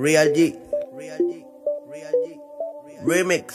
Real 0.00 0.32
G. 0.32 0.56
Remix. 3.04 3.54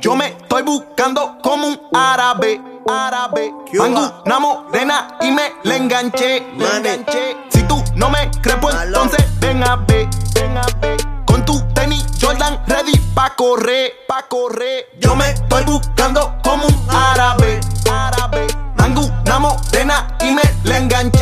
Yo 0.00 0.14
me 0.14 0.28
estoy 0.28 0.62
buscando 0.62 1.36
como 1.42 1.66
un 1.66 1.80
árabe, 1.92 2.60
árabe. 2.88 3.52
Mango, 3.72 4.22
una 4.24 4.38
morena 4.38 5.18
y 5.20 5.32
me 5.32 5.52
le 5.64 5.76
enganché, 5.78 6.42
Mane. 6.54 6.94
enganché. 6.94 7.36
Si 7.48 7.60
tú 7.64 7.82
no 7.96 8.08
me 8.08 8.30
crees, 8.40 8.58
pues 8.60 8.76
entonces 8.84 9.24
ven 9.40 9.64
a 9.64 9.76
ver, 9.76 10.06
ven 10.34 10.56
a 10.56 10.66
ver. 10.80 11.00
Con 11.24 11.44
tu 11.44 11.60
tenis 11.74 12.04
Jordan 12.20 12.62
ready 12.68 12.96
pa' 13.12 13.34
correr, 13.34 13.92
pa' 14.06 14.28
correr. 14.28 14.90
Yo 15.00 15.16
me 15.16 15.28
estoy 15.30 15.64
buscando 15.64 16.36
como 16.44 16.66
un 16.68 16.86
árabe, 16.88 17.58
árabe. 17.90 18.46
Mango, 18.76 19.02
una 19.26 19.38
morena 19.40 20.16
y 20.20 20.30
me 20.32 20.42
le 20.62 20.76
enganché, 20.76 21.19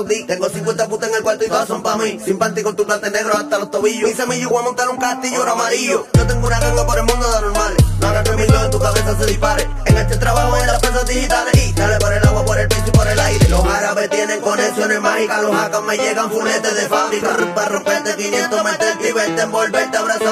saudí. 0.00 0.24
Tengo 0.24 0.48
50 0.48 0.88
putas 0.88 1.08
en 1.08 1.16
el 1.16 1.22
cuarto 1.22 1.44
y 1.44 1.48
todas 1.48 1.68
son 1.68 1.82
pa' 1.82 1.96
mí. 1.96 2.18
Sin 2.24 2.38
panty 2.38 2.62
con 2.62 2.76
tu 2.76 2.84
plate 2.84 3.10
negro 3.10 3.36
hasta 3.36 3.58
los 3.58 3.70
tobillos. 3.70 4.08
Mi 4.08 4.14
semillo 4.14 4.48
voy 4.48 4.60
a 4.60 4.62
montar 4.62 4.88
un 4.88 4.96
castillo 4.96 5.42
oro 5.42 5.52
amarillo. 5.52 6.06
Yo 6.14 6.26
tengo 6.26 6.46
una 6.46 6.60
ganga 6.60 6.86
por 6.86 6.98
el 6.98 7.04
mundo 7.04 7.30
de 7.30 7.40
normales. 7.40 7.84
No 8.00 8.06
hagas 8.08 8.28
que 8.28 8.36
mi 8.36 8.42
en 8.42 8.70
tu 8.70 8.78
cabeza 8.78 9.18
se 9.18 9.26
dispare. 9.26 9.68
En 9.86 9.96
este 9.96 10.16
trabajo 10.16 10.56
en 10.56 10.66
las 10.66 10.80
pesas 10.80 11.06
digitales. 11.06 11.54
Y 11.54 11.72
dale 11.72 11.98
por 11.98 12.12
el 12.12 12.26
agua, 12.26 12.44
por 12.44 12.58
el 12.58 12.68
piso 12.68 12.84
y 12.86 12.90
por 12.90 13.06
el 13.06 13.18
aire. 13.18 13.48
Los 13.48 13.64
árabes 13.64 14.10
tienen 14.10 14.40
conexiones 14.40 15.00
mágicas. 15.00 15.42
Los 15.42 15.54
hackers 15.54 15.84
me 15.84 15.96
llegan 15.96 16.30
fuletes 16.30 16.74
de 16.74 16.88
fábrica. 16.88 17.36
Para 17.54 17.68
romperte 17.68 18.16
500 18.16 18.64
meterte 18.64 19.08
y 19.08 19.12
verte 19.12 19.42
envolverte. 19.42 19.96
Abrazo 19.96 20.30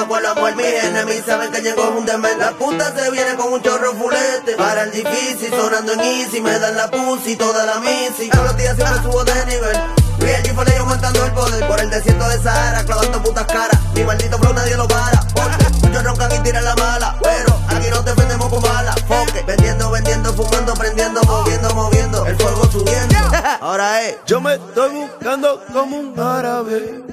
Mis 0.69 0.83
enemigos 0.83 1.25
saben 1.25 1.51
que 1.51 1.61
llegó 1.61 1.89
un 1.89 2.05
demente. 2.05 2.37
La 2.37 2.51
puta 2.51 2.93
se 2.95 3.09
viene 3.09 3.33
con 3.35 3.51
un 3.53 3.61
chorro 3.61 3.91
fulete. 3.93 4.55
Para 4.55 4.83
el 4.83 4.91
difícil, 4.91 5.49
sonando 5.49 5.93
en 5.93 5.99
easy. 6.01 6.41
Me 6.41 6.59
dan 6.59 6.77
la 6.77 6.91
pussy, 6.91 7.35
toda 7.35 7.65
la 7.65 7.79
missy. 7.79 8.29
Todos 8.29 8.45
los 8.45 8.57
días 8.57 8.75
siempre 8.75 9.01
subo 9.01 9.23
de 9.23 9.45
nivel. 9.47 9.77
Real 10.19 10.43
G 10.43 10.53
fue 10.53 10.65
yo 10.65 10.81
aumentando 10.81 11.25
el 11.25 11.31
poder. 11.31 11.67
Por 11.67 11.79
el 11.79 11.89
desierto 11.89 12.29
de 12.29 12.39
Sahara, 12.43 12.83
clavando 12.83 13.23
putas 13.23 13.45
caras. 13.47 13.79
Mi 13.95 14.03
maldito 14.03 14.37
flow 14.37 14.53
nadie 14.53 14.77
lo 14.77 14.87
para. 14.87 15.19
Porque 15.33 15.65
muchos 15.81 16.03
roncan 16.03 16.35
y 16.35 16.39
tiran 16.39 16.63
la 16.63 16.75
mala. 16.75 17.17
Pero 17.23 17.59
aquí 17.67 17.87
no 17.89 18.03
te 18.03 18.13
vendemos 18.13 18.49
con 18.49 18.61
balas. 18.61 18.95
Foque. 19.07 19.43
Vendiendo, 19.47 19.89
vendiendo, 19.89 20.33
fumando, 20.33 20.73
prendiendo, 20.75 21.23
moviendo, 21.23 21.73
moviendo. 21.73 22.25
El 22.27 22.37
fuego 22.37 22.69
subiendo. 22.71 23.15
Ahora 23.61 24.03
es. 24.03 24.17
Yo 24.27 24.39
me 24.39 24.53
estoy 24.53 24.91
buscando 24.91 25.63
como 25.73 25.97
un 25.97 26.13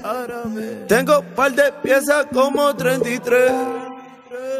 árabe. 0.03 0.85
Tengo 0.87 1.21
par 1.35 1.51
de 1.53 1.71
piezas 1.83 2.25
como 2.33 2.75
33. 2.75 3.51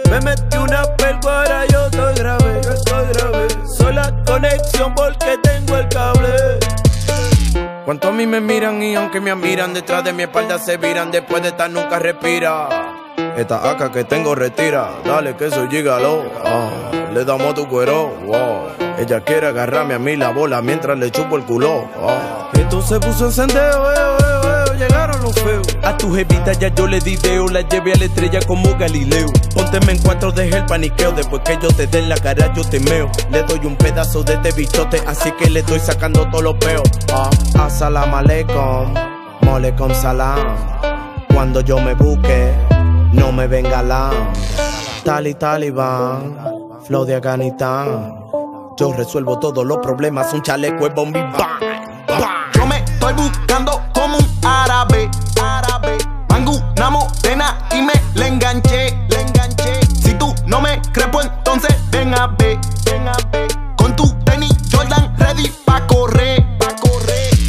Me 0.09 0.21
metí 0.21 0.57
una 0.57 0.83
pelguara, 0.95 1.65
yo 1.67 1.85
estoy 1.85 2.15
grave, 2.15 2.61
yo 2.63 2.71
estoy 2.71 3.07
grave. 3.13 3.47
Soy 3.77 3.93
la 3.93 4.23
conexión 4.25 4.95
porque 4.95 5.37
tengo 5.43 5.77
el 5.77 5.87
cable. 5.89 6.59
Cuanto 7.85 8.09
a 8.09 8.11
mí 8.11 8.27
me 8.27 8.41
miran 8.41 8.81
y 8.83 8.95
aunque 8.95 9.21
me 9.21 9.31
admiran, 9.31 9.73
detrás 9.73 10.03
de 10.03 10.11
mi 10.13 10.23
espalda 10.23 10.59
se 10.59 10.77
viran, 10.77 11.11
después 11.11 11.41
de 11.41 11.49
estar 11.49 11.69
nunca 11.69 11.99
respira. 11.99 12.67
Esta 13.37 13.69
acá 13.69 13.91
que 13.91 14.03
tengo 14.03 14.35
retira, 14.35 14.89
dale 15.05 15.35
que 15.35 15.49
soy 15.49 15.69
gigalo. 15.69 16.23
Ah, 16.43 16.91
le 17.13 17.23
damos 17.23 17.53
tu 17.53 17.67
cuero, 17.67 18.09
wow. 18.25 18.67
Ella 18.97 19.21
quiere 19.21 19.47
agarrarme 19.47 19.93
a 19.93 19.99
mí 19.99 20.15
la 20.15 20.29
bola 20.31 20.61
mientras 20.61 20.97
le 20.97 21.11
chupo 21.11 21.37
el 21.37 21.43
culo. 21.43 21.87
ah. 21.97 22.49
Esto 22.53 22.81
se 22.81 22.99
puso 22.99 23.25
encendeo, 23.25 23.93
eo, 23.93 24.17
A 25.83 25.97
tu 25.97 26.13
jevita 26.13 26.53
ya 26.53 26.69
yo 26.69 26.87
le 26.87 26.99
di 26.99 27.17
deo, 27.17 27.47
la 27.49 27.61
llevé 27.61 27.91
a 27.91 27.97
la 27.97 28.05
estrella 28.05 28.39
como 28.47 28.77
Galileo. 28.77 29.27
Pónteme 29.53 29.93
en 29.93 29.97
cuatro, 29.99 30.31
deja 30.31 30.57
el 30.57 30.65
paniqueo, 30.65 31.11
después 31.11 31.41
que 31.43 31.57
yo 31.61 31.67
te 31.69 31.85
dé 31.85 32.01
la 32.03 32.15
cara 32.15 32.53
yo 32.53 32.63
te 32.63 32.79
meo. 32.79 33.09
Le 33.29 33.43
doy 33.43 33.65
un 33.65 33.75
pedazo 33.75 34.23
de 34.23 34.35
este 34.35 34.51
bichote, 34.53 35.01
así 35.05 35.31
que 35.33 35.49
le 35.49 35.59
estoy 35.59 35.79
sacando 35.79 36.29
todos 36.29 36.43
los 36.43 36.55
peos. 36.55 36.89
Ah, 37.13 37.29
assalam 37.59 38.13
alaikum, 38.13 38.93
molecom 39.41 39.93
salam. 39.93 40.55
Cuando 41.33 41.59
yo 41.61 41.79
me 41.79 41.93
busque, 41.93 42.53
no 43.11 43.31
me 43.33 43.47
venga 43.47 43.83
la 43.83 44.11
Tali 45.03 45.33
Taliban, 45.35 46.37
flow 46.85 47.05
de 47.05 47.15
Afganistán. 47.15 48.27
Yo 48.77 48.93
resuelvo 48.93 49.39
todos 49.39 49.65
los 49.65 49.79
problemas, 49.79 50.33
un 50.33 50.41
chaleco 50.41 50.87
es 50.87 50.93
bombi 50.93 51.19
bang. 51.19 52.15
Yo 52.53 52.65
me 52.65 52.77
estoy 52.77 53.13
buscando 53.13 53.81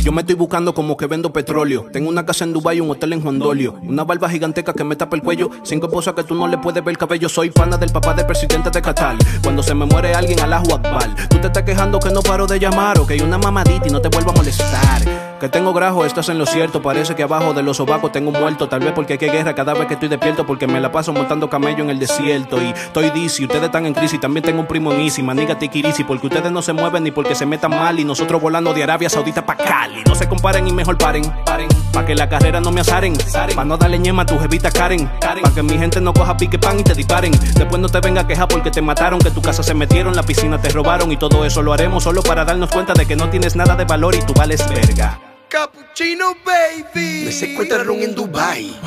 Yo 0.08 0.12
me 0.12 0.22
estoy 0.22 0.36
buscando 0.36 0.72
como 0.72 0.96
que 0.96 1.06
vendo 1.06 1.34
petróleo. 1.34 1.84
Tengo 1.92 2.08
una 2.08 2.24
casa 2.24 2.42
en 2.44 2.54
Dubai 2.54 2.78
y 2.78 2.80
un 2.80 2.91
hotel 2.91 3.12
en 3.12 3.20
Juan 3.20 3.38
Dolio. 3.38 3.74
Una 3.82 4.04
barba 4.04 4.30
giganteca 4.30 4.72
que 4.72 4.82
me 4.82 4.96
tapa 4.96 5.16
el 5.16 5.22
cuello. 5.22 5.50
Cinco 5.64 5.88
esposas 5.88 6.14
que 6.14 6.24
tú 6.24 6.34
no 6.34 6.48
le 6.48 6.56
puedes 6.56 6.82
ver 6.82 6.92
el 6.92 6.96
cabello. 6.96 7.28
Soy 7.28 7.50
pana 7.50 7.76
del 7.76 7.91
papá 7.91 8.14
del 8.14 8.24
presidente 8.24 8.70
de 8.70 8.80
Qatar. 8.80 9.16
Cuando 9.42 9.62
se 9.62 9.74
me 9.74 9.84
muere 9.84 10.14
alguien, 10.14 10.41
Allahu 10.41 10.76
Akbar. 10.76 11.14
Tú 11.28 11.36
te 11.36 11.48
estás 11.48 11.62
quejando 11.62 12.00
que 12.00 12.08
no 12.08 12.22
paro 12.22 12.47
de 12.47 12.58
llamar 12.58 12.98
o 12.98 13.06
que 13.06 13.12
hay 13.12 13.20
una 13.20 13.36
mamadita 13.36 13.86
y 13.86 13.91
no 13.91 14.00
te 14.00 14.08
vuelvo 14.08 14.30
a 14.30 14.32
molestar. 14.32 15.28
Que 15.41 15.49
tengo 15.49 15.72
grajo, 15.72 16.04
estás 16.04 16.28
en 16.31 16.38
lo 16.38 16.47
cierto. 16.47 16.82
Parece 16.82 17.15
que 17.15 17.22
abajo 17.22 17.54
de 17.54 17.62
los 17.62 17.76
sobacos 17.76 18.10
tengo 18.10 18.31
un 18.31 18.41
muerto. 18.41 18.69
Tal 18.69 18.81
vez 18.81 18.93
porque 18.93 19.12
hay 19.12 19.19
que 19.21 19.31
guerra 19.31 19.54
cada 19.54 19.72
vez 19.72 19.87
que 19.87 19.94
estoy 19.94 20.09
despierto. 20.09 20.44
Porque 20.44 20.66
me 20.66 20.81
la 20.81 20.91
paso 20.91 21.12
montando 21.12 21.49
camello 21.49 21.84
en 21.84 21.91
el 21.91 21.99
desierto. 22.00 22.60
Y 22.60 22.71
estoy 22.71 23.10
dizzy, 23.10 23.44
ustedes 23.44 23.62
están 23.62 23.87
en 23.87 23.94
crisis. 23.94 24.19
También 24.21 24.43
tengo 24.43 24.60
un 24.60 24.66
primo 24.66 24.93
en 24.93 25.00
Easy, 25.00 25.22
maniga 25.22 25.56
tiquirisi. 25.56 26.03
Porque 26.03 26.27
ustedes 26.27 26.50
no 26.50 26.60
se 26.60 26.72
mueven 26.72 27.04
ni 27.04 27.12
porque 27.12 27.37
se 27.37 27.47
metan 27.47 27.71
mal. 27.71 28.00
Y 28.00 28.04
nosotros 28.04 28.43
volando 28.43 28.75
de 28.75 28.82
Arabia 28.82 29.09
Saudita 29.09 29.47
pa' 29.47 29.54
Cali. 29.54 30.03
No 30.09 30.16
se 30.16 30.28
comparen 30.28 30.66
y 30.66 30.72
mejor 30.72 30.98
paren, 30.98 31.22
paren. 31.44 31.69
Pa' 31.93 32.04
que 32.04 32.16
la 32.16 32.28
carrera 32.28 32.60
no 32.60 32.72
me 32.72 32.81
azaren. 32.81 33.15
Pa' 33.54 33.65
no 33.65 33.77
darle 33.77 34.00
ñema 34.00 34.22
a 34.22 34.27
tu 34.27 34.41
jevita 34.41 34.72
Karen. 34.72 35.09
Pa' 35.21 35.54
que 35.54 35.62
mi 35.62 35.78
gente 35.78 36.00
no 36.00 36.12
coja 36.12 36.37
pique 36.37 36.59
pan 36.59 36.81
y 36.81 36.82
te 36.82 36.94
disparen. 36.94 37.31
Después 37.54 37.81
no 37.81 37.88
te 37.88 38.00
venga 38.00 38.22
a 38.22 38.27
quejar 38.27 38.48
porque 38.48 38.72
te 38.72 38.82
mataron. 38.82 39.21
Que 39.21 39.31
tu 39.31 39.41
casa 39.41 39.62
se 39.62 39.72
metieron, 39.72 40.16
la 40.16 40.25
piscina 40.25 40.60
te 40.60 40.71
robaron. 40.71 41.12
Y 41.12 41.16
todo 41.16 41.44
eso 41.44 41.62
lo 41.62 41.72
haremos 41.72 42.03
solo 42.03 42.22
para 42.22 42.44
darnos 42.44 42.71
cuenta 42.71 42.93
de 42.93 43.06
que 43.06 43.15
no 43.15 43.31
tienes 43.31 43.54
nada 43.54 43.77
de 43.77 43.84
valor 43.84 44.16
y 44.16 44.22
tú 44.22 44.34
vales 44.34 44.69
verga. 44.69 45.28
Cappuccino 45.48 46.36
Baby. 46.44 47.25
Me 47.25 47.32
secuestraron 47.32 48.03
en 48.03 48.14
Dubai, 48.14 48.78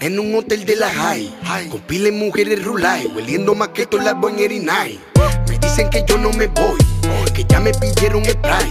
en 0.00 0.18
un 0.18 0.34
hotel 0.34 0.66
de 0.66 0.76
la 0.76 0.90
high, 0.90 1.34
con 1.70 1.80
pile 1.80 2.12
mujeres 2.12 2.62
rulay, 2.62 3.06
hueliendo 3.06 3.54
más 3.54 3.68
que 3.68 3.86
la. 3.86 4.14
Me 5.48 5.58
dicen 5.58 5.88
que 5.88 6.04
yo 6.06 6.18
no 6.18 6.30
me 6.32 6.48
voy, 6.48 6.78
que 7.34 7.44
ya 7.48 7.58
me 7.60 7.72
pidieron 7.72 8.22
spray. 8.26 8.70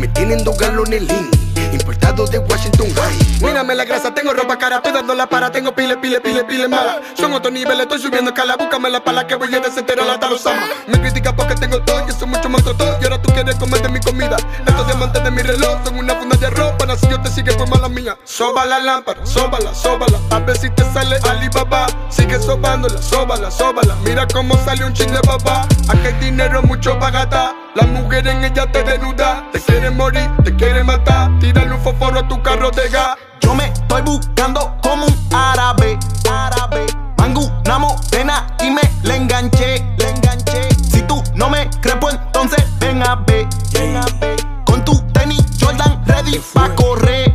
Me 0.00 0.08
tienen 0.08 0.42
dos 0.42 0.58
galones 0.58 1.02
lean, 1.02 1.30
de 2.26 2.38
Washington. 2.38 2.88
Mírame 3.40 3.76
la 3.76 3.84
grasa, 3.84 4.12
tengo 4.12 4.32
ropa 4.32 4.58
cara, 4.58 4.76
estoy 4.76 4.92
dando 4.92 5.14
la 5.14 5.28
para, 5.28 5.52
tengo 5.52 5.72
pile, 5.72 5.96
pile, 5.96 6.20
pile, 6.20 6.42
pile 6.44 6.66
mala. 6.66 7.00
Son 7.14 7.32
otros 7.32 7.52
niveles, 7.52 7.82
estoy 7.82 8.00
subiendo 8.00 8.30
escala, 8.30 8.56
búscame 8.56 8.90
la 8.90 9.04
pala 9.04 9.26
que 9.26 9.36
voy 9.36 9.54
a 9.54 9.60
desenterar 9.60 10.08
hasta 10.10 10.28
los. 10.28 10.42
Me 10.88 11.00
critica 11.00 11.34
porque 11.34 11.54
tengo 11.54 11.80
todo, 11.82 12.06
yo 12.08 12.12
soy 12.12 12.26
mucho 12.26 12.48
más 12.48 12.64
todo, 12.64 12.98
y 13.00 13.04
ahora 13.04 13.22
tú 13.22 13.32
quieres 13.32 13.54
comer 13.54 13.82
de 13.82 13.88
mi 13.88 14.00
comida. 14.00 14.36
Estos 14.66 14.86
diamantes 14.86 15.22
de 15.22 15.30
mi 15.30 15.42
reloj 15.42 15.78
son 15.84 15.98
una 15.98 16.16
funda 16.16 16.36
de 16.36 16.50
ropa, 16.50 16.96
si 16.96 17.08
yo 17.08 17.20
te 17.20 17.30
sigue 17.30 17.52
por 17.52 17.68
mala 17.68 17.88
mía. 17.88 18.18
Soba 18.24 18.66
la 18.66 18.80
lámpara, 18.80 19.24
sóbala, 19.24 19.72
sóbala, 19.72 20.18
a 20.30 20.40
ver 20.40 20.58
si 20.58 20.70
te 20.70 20.82
sale 20.92 21.18
Alibaba. 21.30 21.86
Sigue 22.10 22.40
sobándola, 22.40 23.00
sóbala, 23.00 23.50
sóbala, 23.50 23.94
mira 24.04 24.26
cómo 24.26 24.56
sale 24.64 24.84
un 24.84 24.92
chin 24.92 25.12
de 25.12 25.20
papá. 25.20 25.68
Aquí 25.88 26.06
hay 26.06 26.14
dinero, 26.14 26.62
mucho 26.62 26.98
pa' 26.98 27.10
gastar. 27.10 27.67
La 27.74 27.82
mujer 27.86 28.26
en 28.26 28.44
ella 28.44 28.70
te 28.72 28.82
desnuda, 28.82 29.44
te 29.52 29.60
quiere 29.60 29.90
morir, 29.90 30.28
te 30.42 30.54
quiere 30.56 30.82
matar. 30.82 31.38
Tírale 31.38 31.74
un 31.74 31.80
fósforo 31.80 32.20
a 32.20 32.28
tu 32.28 32.42
carro 32.42 32.70
de 32.70 32.88
gas. 32.88 33.16
Yo 33.40 33.54
me 33.54 33.66
estoy 33.66 34.02
buscando 34.02 34.76
como 34.82 35.06
un 35.06 35.34
árabe, 35.34 35.98
árabe. 36.30 36.86
Mango, 37.18 37.42
una 37.64 37.78
morena 37.78 38.46
y 38.60 38.70
me 38.70 38.80
le 39.02 39.16
enganché, 39.16 39.84
le 39.98 40.10
enganché. 40.10 40.68
Si 40.90 41.02
tú 41.02 41.22
no 41.34 41.50
me 41.50 41.68
crees, 41.80 41.98
pues 42.00 42.14
entonces 42.14 42.64
ven 42.78 43.02
a 43.02 43.16
ver, 43.16 43.46
ven 43.72 43.96
a 43.96 44.06
ver. 44.20 44.36
Con 44.64 44.84
tu 44.84 44.98
tenis 45.12 45.44
Jordan 45.60 46.02
ready 46.06 46.40
pa' 46.54 46.74
correr. 46.74 47.27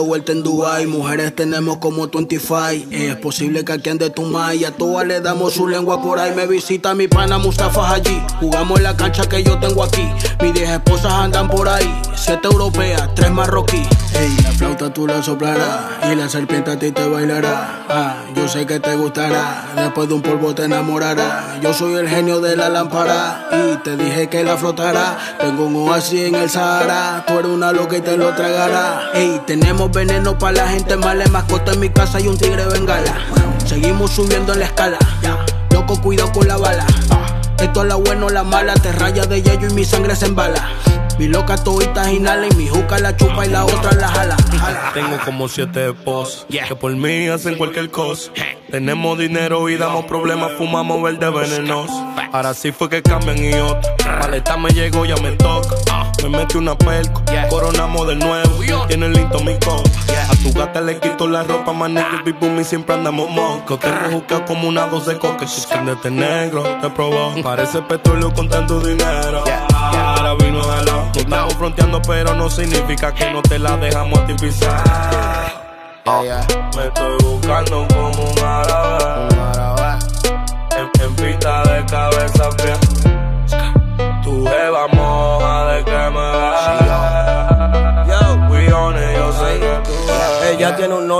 Vuelta 0.00 0.32
en 0.32 0.42
Dubai, 0.42 0.86
mujeres 0.86 1.34
tenemos 1.34 1.78
como 1.78 2.08
25 2.08 2.56
Es 2.90 3.16
posible 3.16 3.64
que 3.64 3.72
aquí 3.72 3.90
ande 3.90 4.10
tu 4.10 4.22
mai, 4.22 4.64
a 4.64 4.72
todas 4.72 5.06
le 5.06 5.20
damos 5.20 5.54
su 5.54 5.68
lengua 5.68 6.02
por 6.02 6.18
ahí. 6.18 6.32
Me 6.34 6.46
visita 6.46 6.94
mi 6.94 7.08
pana 7.08 7.38
Mustafa 7.38 7.92
allí, 7.92 8.22
jugamos 8.40 8.78
en 8.78 8.84
la 8.84 8.96
cancha 8.96 9.28
que 9.28 9.42
yo 9.42 9.58
tengo 9.58 9.82
aquí. 9.82 10.08
Mis 10.40 10.54
10 10.54 10.70
esposas 10.70 11.12
andan 11.12 11.48
por 11.48 11.68
ahí, 11.68 11.90
7 12.14 12.48
europeas, 12.48 13.14
3 13.14 13.30
marroquí 13.30 13.82
Ey, 14.14 14.34
la 14.42 14.50
flauta 14.52 14.92
tú 14.92 15.06
la 15.06 15.22
soplarás 15.22 16.10
y 16.10 16.14
la 16.14 16.28
serpiente 16.28 16.70
a 16.70 16.78
ti 16.78 16.90
te 16.90 17.06
bailará. 17.06 17.84
Ah, 17.88 18.24
yo 18.34 18.48
sé 18.48 18.66
que 18.66 18.80
te 18.80 18.96
gustará, 18.96 19.66
después 19.76 20.08
de 20.08 20.14
un 20.14 20.22
polvo 20.22 20.54
te 20.54 20.64
enamorará. 20.64 21.58
Yo 21.62 21.74
soy 21.74 21.94
el 21.94 22.08
genio 22.08 22.40
de 22.40 22.56
la 22.56 22.70
lámpara 22.70 23.45
te 23.82 23.96
dije 23.96 24.28
que 24.28 24.44
la 24.44 24.56
frotará 24.56 25.16
Tengo 25.40 25.66
un 25.66 25.76
oasis 25.76 26.28
en 26.28 26.34
el 26.34 26.50
Sahara, 26.50 27.24
tú 27.26 27.38
eres 27.38 27.50
una 27.50 27.72
loca 27.72 27.96
y 27.96 28.00
te 28.00 28.16
lo 28.16 28.34
tragará 28.34 29.10
Ey, 29.14 29.40
tenemos 29.46 29.90
veneno 29.90 30.38
para 30.38 30.64
la 30.64 30.68
gente 30.68 30.96
mala, 30.96 31.26
mascota 31.28 31.72
en 31.72 31.80
mi 31.80 31.90
casa 31.90 32.20
y 32.20 32.28
un 32.28 32.36
tigre 32.36 32.66
bengala. 32.66 33.14
Seguimos 33.64 34.12
subiendo 34.12 34.52
en 34.52 34.60
la 34.60 34.66
escala. 34.66 34.98
Loco, 35.70 36.00
cuidado 36.00 36.32
con 36.32 36.48
la 36.48 36.56
bala. 36.56 36.86
Esto 37.58 37.82
es 37.82 37.88
la 37.88 37.94
buena 37.96 38.26
o 38.26 38.30
la 38.30 38.44
mala, 38.44 38.74
te 38.74 38.92
raya 38.92 39.24
de 39.24 39.42
yello 39.42 39.68
y 39.68 39.74
mi 39.74 39.84
sangre 39.84 40.14
se 40.14 40.26
embala. 40.26 40.68
Mi 41.18 41.28
loca 41.28 41.56
todita 41.56 42.12
inhala 42.12 42.46
y 42.46 42.54
mi 42.56 42.68
juca 42.68 42.98
la 42.98 43.16
chupa 43.16 43.46
y 43.46 43.48
la 43.48 43.64
otra 43.64 43.92
la 43.92 44.08
jala. 44.08 44.36
Tengo 44.92 45.18
como 45.24 45.48
siete 45.48 45.88
esposos 45.88 46.46
que 46.48 46.76
por 46.76 46.94
mí 46.94 47.28
hacen 47.28 47.56
cualquier 47.56 47.90
cosa. 47.90 48.30
Tenemos 48.70 49.18
dinero 49.18 49.68
y 49.68 49.76
damos 49.76 50.04
problemas, 50.04 50.52
fumamos 50.58 51.02
verde 51.02 51.30
venenoso. 51.30 52.06
Ahora 52.32 52.52
sí 52.52 52.70
fue 52.70 52.90
que 52.90 53.02
cambian 53.02 53.38
y 53.42 53.54
otro. 53.54 53.90
Maleta 54.20 54.56
me 54.58 54.70
llegó, 54.70 55.06
ya 55.06 55.16
me 55.16 55.32
toca. 55.32 55.74
Me 56.22 56.28
metí 56.28 56.58
una 56.58 56.76
pelco, 56.76 57.22
coronamos 57.48 58.06
de 58.08 58.16
nuevo. 58.16 58.86
Tiene 58.88 59.08
lindo 59.08 59.40
mi 59.40 59.54
copa. 59.58 59.88
A 60.28 60.36
tu 60.42 60.52
gata 60.52 60.80
le 60.80 60.98
quito 60.98 61.28
la 61.28 61.44
ropa, 61.44 61.72
manillo 61.72 62.20
y 62.26 62.32
boom 62.32 62.60
y 62.60 62.64
siempre 62.64 62.94
andamos 62.94 63.30
mocos. 63.30 63.78
Tengo 63.80 64.10
juca 64.12 64.44
como 64.44 64.68
una 64.68 64.86
dos 64.86 65.06
de 65.06 65.18
coca. 65.18 65.46
Si 65.46 65.66
de 65.66 65.92
este 65.92 66.10
negro, 66.10 66.62
te 66.82 66.90
probó. 66.90 67.34
Parece 67.42 67.80
petróleo 67.82 68.34
con 68.34 68.48
tanto 68.48 68.80
dinero. 68.80 69.44
Ahora 69.96 70.34
vino 70.34 70.60
de 70.60 70.84
lado. 70.84 71.10
No 71.14 71.20
estamos 71.20 71.54
fronteando, 71.54 72.02
pero 72.02 72.34
no 72.34 72.50
significa 72.50 73.12
que 73.14 73.30
no 73.32 73.42
te 73.42 73.58
la 73.58 73.76
dejamos 73.76 74.18
a 74.18 74.26
ti 74.26 74.34
pisar. 74.34 74.82
Me 76.76 76.86
estoy 76.86 77.16
buscando 77.22 77.86
como 77.88 78.30
un 78.30 78.38
árabe. 78.38 79.65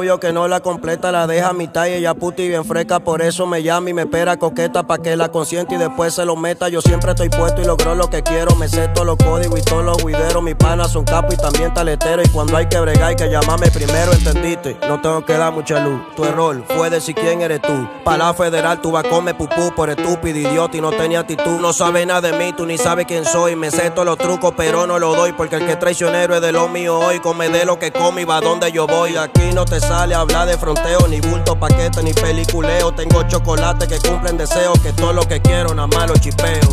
Que 0.06 0.32
no 0.32 0.46
la 0.46 0.60
completa, 0.60 1.10
la 1.10 1.26
deja 1.26 1.48
a 1.48 1.52
mitad 1.52 1.86
y 1.86 1.94
ella 1.94 2.14
puta 2.14 2.40
y 2.40 2.48
bien 2.48 2.64
fresca, 2.64 3.00
por 3.00 3.22
eso 3.22 3.44
me 3.44 3.64
llama 3.64 3.90
y 3.90 3.94
me 3.94 4.02
espera 4.02 4.36
coqueta 4.36 4.84
pa' 4.84 4.98
que 4.98 5.16
la 5.16 5.30
consiente 5.30 5.74
y 5.74 5.78
después 5.78 6.14
se 6.14 6.24
lo 6.24 6.36
meta. 6.36 6.68
Yo 6.68 6.80
siempre 6.80 7.10
estoy 7.10 7.28
puesto 7.28 7.60
y 7.60 7.64
logro 7.64 7.96
lo 7.96 8.08
que 8.08 8.22
quiero, 8.22 8.54
me 8.54 8.68
sé 8.68 8.86
todos 8.88 9.06
los 9.06 9.16
códigos 9.16 9.58
y 9.58 9.62
todos 9.62 9.84
los 9.84 9.96
guideros. 10.04 10.42
Mis 10.42 10.54
panas 10.54 10.92
son 10.92 11.04
capo 11.04 11.32
y 11.32 11.36
también 11.36 11.74
taletero 11.74 12.22
y 12.22 12.28
cuando 12.28 12.56
hay 12.56 12.66
que 12.66 12.78
bregar 12.78 13.08
hay 13.08 13.16
que 13.16 13.28
llamarme 13.28 13.70
primero, 13.72 14.12
¿entendiste? 14.12 14.76
No 14.88 15.00
tengo 15.00 15.24
que 15.24 15.32
dar 15.32 15.52
mucha 15.52 15.80
luz, 15.80 16.00
tu 16.14 16.24
error 16.24 16.62
fue 16.68 16.88
decir 16.88 17.16
quién 17.16 17.42
eres 17.42 17.60
tú. 17.62 17.88
Pa' 18.04 18.16
la 18.16 18.32
federal 18.32 18.80
tú 18.80 18.92
vas 18.92 19.04
a 19.04 19.08
comer 19.08 19.36
pupú 19.36 19.72
por 19.74 19.90
estúpido, 19.90 20.38
idiota 20.38 20.76
y 20.76 20.80
no 20.80 20.90
tenía 20.90 21.20
actitud. 21.20 21.60
No 21.60 21.72
sabes 21.72 22.06
nada 22.06 22.20
de 22.20 22.38
mí, 22.38 22.52
tú 22.56 22.64
ni 22.64 22.78
sabes 22.78 23.06
quién 23.06 23.24
soy. 23.24 23.56
Me 23.56 23.70
sé 23.70 23.90
todos 23.90 24.06
los 24.06 24.18
trucos 24.18 24.54
pero 24.56 24.86
no 24.86 24.98
lo 24.98 25.14
doy 25.14 25.32
porque 25.32 25.56
el 25.56 25.66
que 25.66 25.72
es 25.72 25.78
traicionero 25.78 26.36
es 26.36 26.40
de 26.40 26.52
lo 26.52 26.68
mío 26.68 26.98
hoy. 26.98 27.20
Come 27.20 27.48
de 27.48 27.64
lo 27.64 27.78
que 27.78 27.90
come 27.90 28.22
y 28.22 28.24
va 28.24 28.40
donde 28.40 28.70
yo 28.70 28.86
voy. 28.86 29.16
Aquí 29.16 29.50
no 29.52 29.64
te 29.64 29.80
sale 29.96 30.14
a 30.14 30.20
hablar 30.20 30.46
de 30.46 30.58
fronteo, 30.58 31.08
ni 31.08 31.20
bulto, 31.20 31.58
paquete, 31.58 32.02
ni 32.02 32.12
peliculeo. 32.12 32.92
Tengo 32.92 33.22
chocolate 33.22 33.88
que 33.88 33.98
cumplen 34.06 34.36
deseos, 34.36 34.78
que 34.80 34.92
todo 34.92 35.14
lo 35.14 35.22
que 35.22 35.40
quiero, 35.40 35.74
nada 35.74 35.88
más 35.88 36.06
lo 36.10 36.16
chipeo. 36.18 36.68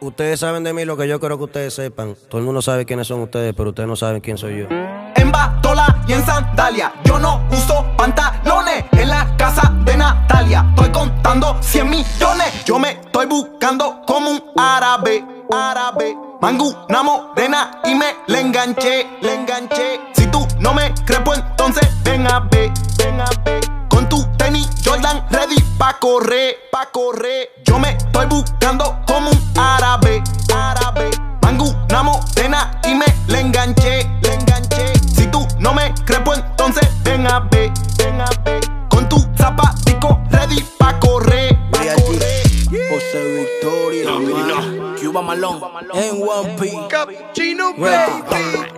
Ustedes 0.00 0.40
saben 0.40 0.64
de 0.64 0.72
mí 0.72 0.84
lo 0.84 0.96
que 0.96 1.06
yo 1.06 1.20
quiero 1.20 1.38
que 1.38 1.44
ustedes 1.44 1.74
sepan. 1.74 2.16
Todo 2.28 2.40
el 2.40 2.44
mundo 2.44 2.60
sabe 2.60 2.84
quiénes 2.84 3.06
son 3.06 3.20
ustedes, 3.20 3.54
pero 3.56 3.68
ustedes 3.70 3.88
no 3.88 3.94
saben 3.94 4.20
quién 4.20 4.36
soy 4.36 4.58
yo. 4.58 4.66
En 5.14 5.30
batola 5.30 6.02
y 6.08 6.14
en 6.14 6.26
sandalia, 6.26 6.92
yo 7.04 7.20
no 7.20 7.46
uso 7.52 7.86
pantalones. 7.96 8.84
En 8.92 9.10
la 9.10 9.36
casa 9.36 9.72
de 9.84 9.96
Natalia, 9.96 10.66
estoy 10.70 10.90
contando 10.90 11.56
100 11.60 11.88
millones. 11.88 12.64
Yo 12.64 12.80
me 12.80 12.90
estoy 12.90 13.26
buscando 13.26 14.02
como 14.08 14.30
un 14.32 14.42
árabe, 14.56 15.24
árabe. 15.52 16.16
Mangu, 16.40 16.74
una 16.88 17.02
morena 17.04 17.80
y 17.84 17.94
me 17.94 18.06
le 18.26 18.40
enganché, 18.40 19.06
le 19.22 19.34
enganché. 19.34 20.00
Si 20.14 20.26
tú 20.26 20.46
no 20.58 20.74
me 20.74 20.92
crees, 21.06 21.22
pues 21.24 21.38
entonces 21.38 21.95
ven 22.26 22.34
a 22.34 22.40
ver, 22.40 22.72
ven 22.98 23.20
a 23.20 23.30
ver. 23.44 23.60
Con 23.88 24.08
tu 24.08 24.24
tenis 24.36 24.68
Jordan 24.84 25.24
ready 25.30 25.60
pa' 25.78 25.98
correr, 25.98 26.56
pa' 26.70 26.86
correr. 26.86 27.50
Yo 27.64 27.78
me 27.78 27.90
estoy 27.90 28.26
buscando 28.26 28.98
como 29.06 29.30
un 29.30 29.52
árabe, 29.56 30.22
árabe. 30.54 31.10
Mangu, 31.42 31.72
una 31.88 32.02
morena 32.02 32.80
y 32.84 32.94
me 32.94 33.06
le 33.28 33.40
enganché, 33.40 34.08
le 34.22 34.34
enganché. 34.34 34.92
Si 35.14 35.26
tú 35.28 35.46
no 35.58 35.72
me 35.72 35.94
crees, 36.04 36.22
pues 36.24 36.38
entonces 36.38 36.88
ven 37.04 37.26
a 37.26 37.40
ver, 37.40 37.70
ven 37.98 38.20
a 38.20 38.28
ver. 38.44 38.60
Con 38.88 39.08
tu 39.08 39.18
zapatico 39.36 40.20
ready 40.30 40.62
pa' 40.78 40.98
correr, 40.98 41.56
pa' 41.70 41.78
correr. 41.78 42.42
José 42.90 43.46
Victoria, 43.62 44.10
man. 44.10 44.96
Cuba 45.00 45.22
Malone, 45.22 45.60
en 45.94 46.22
One 46.22 46.56
Piece. 46.58 46.88
Cappuccino, 46.88 47.72
Ready. 47.78 48.22
baby. 48.28 48.76